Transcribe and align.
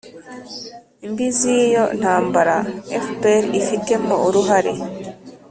mbi 1.09 1.27
z'iyo 1.37 1.83
ntambara 1.99 2.55
fpr 3.05 3.43
ifitemo 3.61 4.15
uruhare. 4.27 4.73